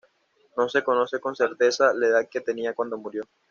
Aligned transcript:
No 0.57 0.67
se 0.67 0.83
conoce 0.83 1.19
con 1.19 1.35
certeza 1.35 1.93
la 1.93 2.07
edad 2.07 2.27
que 2.27 2.41
tenía 2.41 2.73
cuando 2.73 2.97
murió. 2.97 3.21